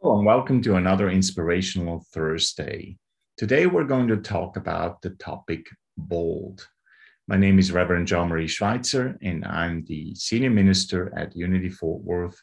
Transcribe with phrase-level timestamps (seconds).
[0.00, 2.96] Hello, and welcome to another Inspirational Thursday.
[3.36, 5.66] Today, we're going to talk about the topic
[5.96, 6.68] bold.
[7.26, 12.00] My name is Reverend John Marie Schweitzer, and I'm the Senior Minister at Unity Fort
[12.04, 12.40] Worth,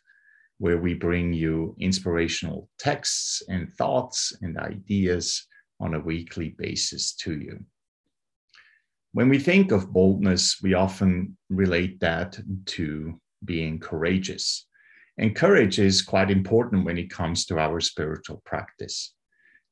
[0.57, 5.47] where we bring you inspirational texts and thoughts and ideas
[5.79, 7.63] on a weekly basis to you.
[9.13, 14.67] When we think of boldness, we often relate that to being courageous.
[15.17, 19.13] And courage is quite important when it comes to our spiritual practice.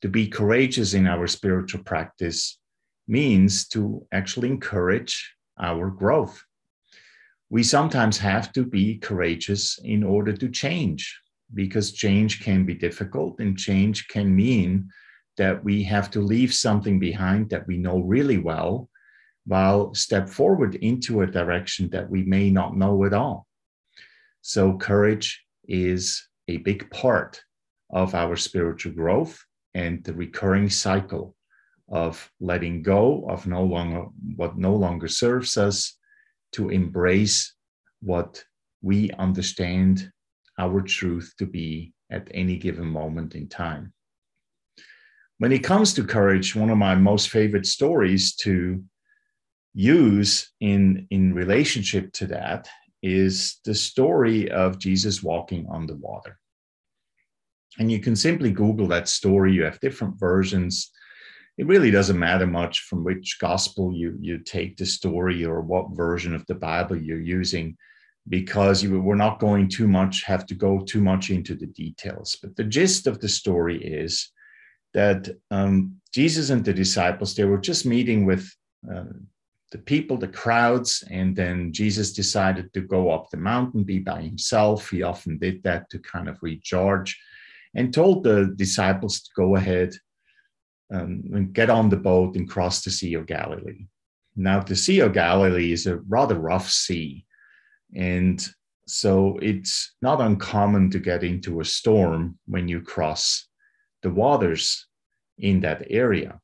[0.01, 2.59] To be courageous in our spiritual practice
[3.07, 6.41] means to actually encourage our growth.
[7.49, 11.19] We sometimes have to be courageous in order to change
[11.53, 14.89] because change can be difficult and change can mean
[15.37, 18.89] that we have to leave something behind that we know really well
[19.45, 23.45] while step forward into a direction that we may not know at all.
[24.45, 27.41] So, courage is a big part
[27.89, 29.41] of our spiritual growth
[29.73, 31.33] and the recurring cycle
[31.87, 35.97] of letting go of no longer what no longer serves us
[36.51, 37.53] to embrace
[38.01, 38.43] what
[38.81, 40.11] we understand
[40.59, 43.93] our truth to be at any given moment in time.
[45.37, 48.83] When it comes to courage, one of my most favorite stories to
[49.73, 52.67] use in, in relationship to that
[53.03, 56.39] is the story of Jesus walking on the water.
[57.77, 59.51] And you can simply Google that story.
[59.53, 60.89] You have different versions.
[61.57, 65.95] It really doesn't matter much from which gospel you, you take the story or what
[65.95, 67.75] version of the Bible you're using,
[68.29, 72.37] because you, we're not going too much, have to go too much into the details.
[72.41, 74.31] But the gist of the story is
[74.93, 78.49] that um, Jesus and the disciples, they were just meeting with
[78.89, 79.03] uh,
[79.73, 84.21] the people, the crowds, and then Jesus decided to go up the mountain, be by
[84.21, 84.91] himself.
[84.91, 87.19] He often did that to kind of recharge
[87.73, 89.95] and told the disciples to go ahead
[90.93, 93.87] um, and get on the boat and cross the Sea of Galilee.
[94.35, 97.25] Now, the Sea of Galilee is a rather rough sea.
[97.95, 98.47] And
[98.85, 103.47] so it's not uncommon to get into a storm when you cross
[104.03, 104.85] the waters
[105.39, 106.39] in that area.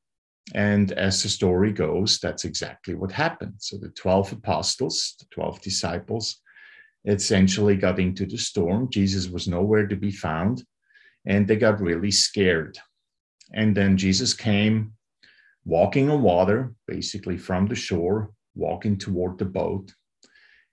[0.56, 3.56] And as the story goes, that's exactly what happened.
[3.60, 6.42] So the 12 apostles, the 12 disciples,
[7.06, 8.90] essentially got into the storm.
[8.90, 10.64] Jesus was nowhere to be found,
[11.26, 12.78] and they got really scared.
[13.54, 14.94] And then Jesus came
[15.66, 19.94] walking on water, basically from the shore, walking toward the boat.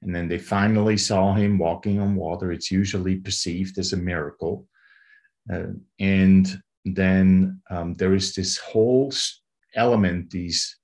[0.02, 2.52] And then they finally saw him walking on water.
[2.52, 4.66] It's usually perceived as a miracle.
[5.52, 9.12] Uh, and then um, there is this whole
[9.76, 10.76] element, this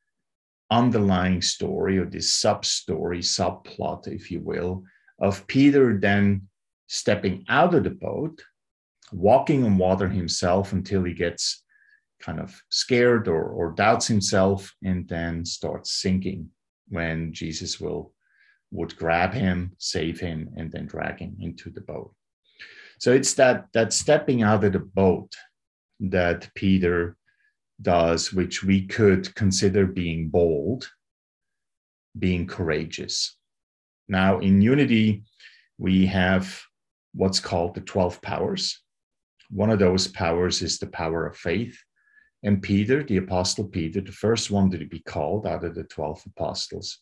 [0.71, 4.85] underlying story or this sub story, subplot, if you will,
[5.21, 6.49] of Peter then
[6.87, 8.43] stepping out of the boat,
[9.13, 11.63] walking on water himself until he gets
[12.21, 16.49] kind of scared or, or doubts himself and then starts sinking
[16.89, 18.13] when Jesus will
[18.71, 22.15] would grab him, save him, and then drag him into the boat.
[22.99, 25.35] So it's that that stepping out of the boat
[26.01, 27.17] that Peter
[27.83, 30.91] does, which we could consider being bold,
[32.19, 33.37] being courageous.
[34.09, 35.25] Now, in Unity,
[35.79, 36.63] we have
[37.15, 38.81] what's called the 12 powers.
[39.51, 41.79] One of those powers is the power of faith.
[42.43, 46.23] And Peter, the Apostle Peter, the first one to be called out of the 12
[46.27, 46.99] apostles,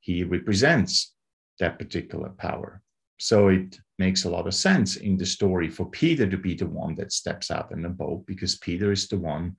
[0.00, 1.14] he represents
[1.58, 2.82] that particular power.
[3.18, 6.66] So it makes a lot of sense in the story for Peter to be the
[6.66, 9.56] one that steps out in the boat because Peter is the one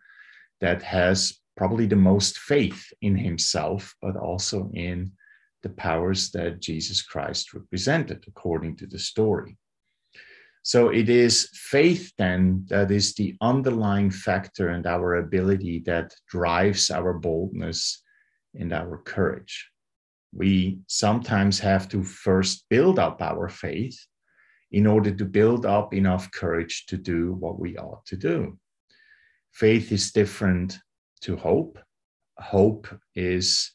[0.61, 5.11] that has probably the most faith in himself, but also in
[5.63, 9.57] the powers that Jesus Christ represented, according to the story.
[10.63, 16.89] So it is faith then that is the underlying factor and our ability that drives
[16.89, 18.01] our boldness
[18.55, 19.69] and our courage.
[20.33, 23.97] We sometimes have to first build up our faith
[24.71, 28.57] in order to build up enough courage to do what we ought to do
[29.55, 30.77] faith is different
[31.21, 31.79] to hope.
[32.37, 33.71] Hope is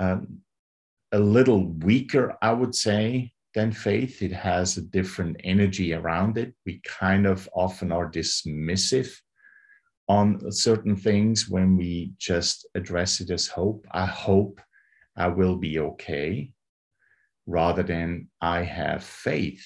[0.00, 0.38] um,
[1.12, 4.20] a little weaker, I would say, than faith.
[4.20, 6.54] It has a different energy around it.
[6.66, 9.14] We kind of often are dismissive
[10.08, 13.86] on certain things when we just address it as hope.
[13.92, 14.60] I hope
[15.16, 16.50] I will be okay,
[17.46, 19.64] rather than I have faith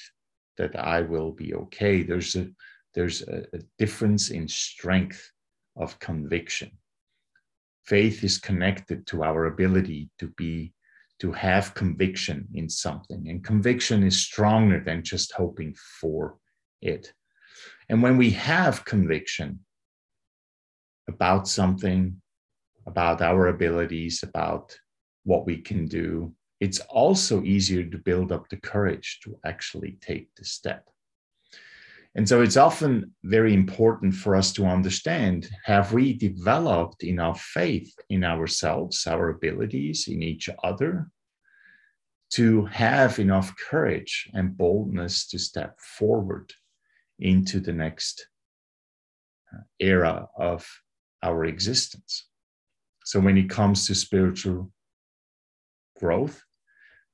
[0.58, 2.02] that I will be okay.
[2.02, 2.48] There's a
[2.94, 5.30] there's a, a difference in strength
[5.76, 6.70] of conviction.
[7.84, 10.72] Faith is connected to our ability to be
[11.20, 16.36] to have conviction in something and conviction is stronger than just hoping for
[16.80, 17.12] it
[17.88, 19.60] And when we have conviction
[21.08, 22.20] about something,
[22.86, 24.78] about our abilities, about
[25.24, 30.34] what we can do, it's also easier to build up the courage to actually take
[30.36, 30.88] the step.
[32.18, 37.94] And so it's often very important for us to understand have we developed enough faith
[38.10, 41.12] in ourselves, our abilities, in each other,
[42.30, 46.52] to have enough courage and boldness to step forward
[47.20, 48.26] into the next
[49.54, 50.68] uh, era of
[51.22, 52.26] our existence.
[53.04, 54.72] So when it comes to spiritual
[56.00, 56.42] growth,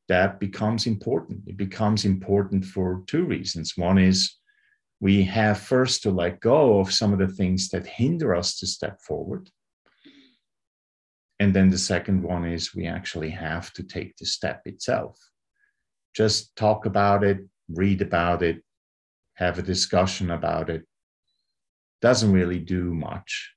[0.09, 1.43] that becomes important.
[1.47, 3.75] It becomes important for two reasons.
[3.77, 4.35] One is
[5.00, 8.67] we have first to let go of some of the things that hinder us to
[8.67, 9.50] step forward.
[11.41, 15.19] And then the second one is we actually have to take the step itself.
[16.14, 18.62] Just talk about it, read about it,
[19.35, 20.82] have a discussion about it.
[22.00, 23.52] Doesn't really do much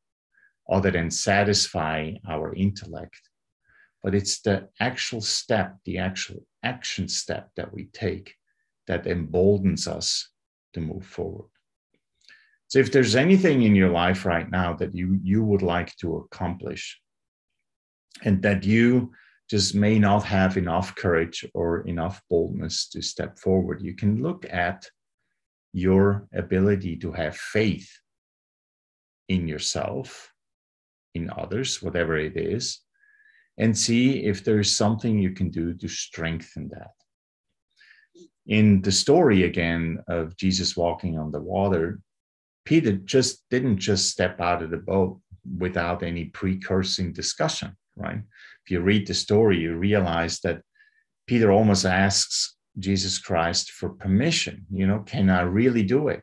[0.69, 3.21] other than satisfy our intellect.
[4.03, 8.35] But it's the actual step, the actual action step that we take
[8.87, 10.29] that emboldens us
[10.77, 11.49] to move forward.
[12.67, 16.17] So if there's anything in your life right now that you you would like to
[16.17, 16.83] accomplish
[18.23, 19.11] and that you
[19.49, 24.45] just may not have enough courage or enough boldness to step forward, you can look
[24.51, 24.89] at
[25.73, 27.89] your ability to have faith
[29.29, 30.33] in yourself,
[31.13, 32.81] in others, whatever it is,
[33.57, 36.96] and see if there's something you can do to strengthen that
[38.47, 41.99] in the story again of Jesus walking on the water,
[42.65, 45.19] Peter just didn't just step out of the boat
[45.57, 48.21] without any precursing discussion, right?
[48.65, 50.61] If you read the story, you realize that
[51.27, 54.65] Peter almost asks Jesus Christ for permission.
[54.71, 56.21] You know, can I really do it?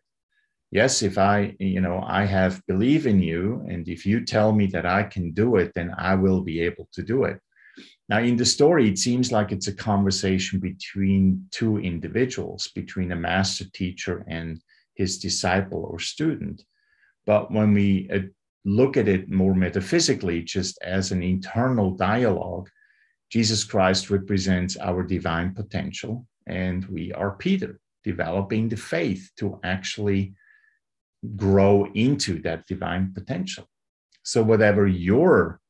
[0.70, 4.66] Yes, if I, you know, I have believe in you, and if you tell me
[4.66, 7.38] that I can do it, then I will be able to do it.
[8.08, 13.16] Now, in the story, it seems like it's a conversation between two individuals, between a
[13.16, 14.60] master teacher and
[14.94, 16.62] his disciple or student.
[17.24, 18.20] But when we uh,
[18.66, 22.68] look at it more metaphysically, just as an internal dialogue,
[23.30, 30.34] Jesus Christ represents our divine potential, and we are Peter, developing the faith to actually
[31.36, 33.66] grow into that divine potential.
[34.22, 35.60] So, whatever your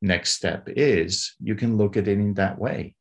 [0.00, 2.94] next step is, you can look at it in that way.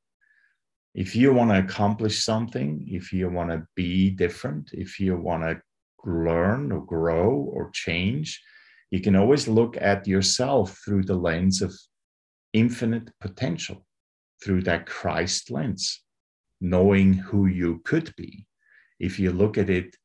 [0.95, 5.43] If you want to accomplish something, if you want to be different, if you want
[5.43, 5.61] to
[6.03, 8.41] learn or grow or change,
[8.89, 11.77] you can always look at yourself through the lens of
[12.53, 13.85] infinite potential,
[14.43, 16.01] through that Christ lens,
[16.61, 18.47] knowing who you could be.
[18.99, 19.95] If you look at it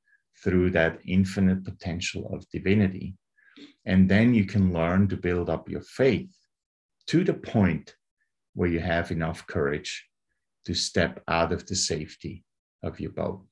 [0.44, 3.15] through that infinite potential of divinity,
[3.87, 6.35] and then you can learn to build up your faith
[7.09, 7.97] to the point
[8.55, 10.07] where you have enough courage
[10.67, 12.45] to step out of the safety
[12.83, 13.45] of your boat.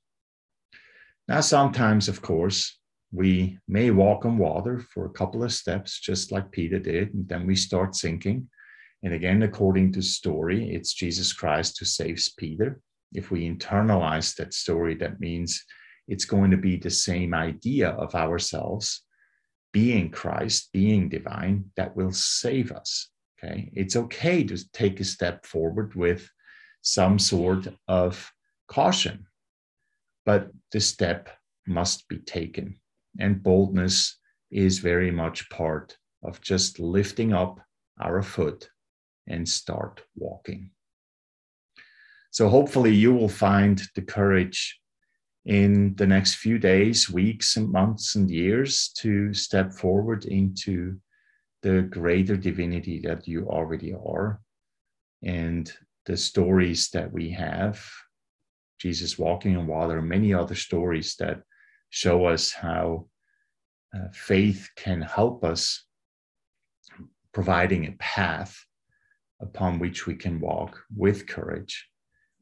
[1.29, 2.79] Now, sometimes, of course,
[3.13, 7.29] we may walk on water for a couple of steps, just like Peter did, and
[7.29, 8.49] then we start sinking.
[9.03, 12.81] And again, according to story, it's Jesus Christ who saves Peter.
[13.13, 15.65] If we internalize that story, that means
[16.07, 19.03] it's going to be the same idea of ourselves
[19.73, 23.09] being Christ, being divine, that will save us.
[23.43, 26.29] Okay, it's okay to take a step forward with
[26.83, 28.31] some sort of
[28.69, 29.27] caution,
[30.27, 31.31] but the step
[31.67, 32.79] must be taken.
[33.19, 34.19] And boldness
[34.51, 37.61] is very much part of just lifting up
[38.01, 38.69] our foot
[39.27, 40.71] and start walking.
[42.31, 44.79] So, hopefully, you will find the courage
[45.47, 51.01] in the next few days, weeks, and months and years to step forward into
[51.63, 54.41] the greater divinity that you already are.
[55.23, 55.71] And
[56.07, 57.85] the stories that we have
[58.81, 61.43] jesus walking on water many other stories that
[61.91, 63.07] show us how
[63.95, 65.85] uh, faith can help us
[67.33, 68.57] providing a path
[69.41, 71.89] upon which we can walk with courage.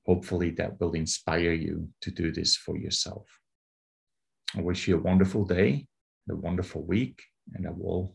[0.07, 3.27] Hopefully that will inspire you to do this for yourself.
[4.57, 5.87] I wish you a wonderful day
[6.31, 7.23] a wonderful week
[7.55, 8.15] and i will